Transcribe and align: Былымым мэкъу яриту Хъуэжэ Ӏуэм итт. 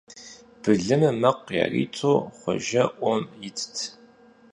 Былымым 0.61 1.15
мэкъу 1.21 1.51
яриту 1.65 2.13
Хъуэжэ 2.39 2.83
Ӏуэм 2.97 3.21
итт. 3.47 3.75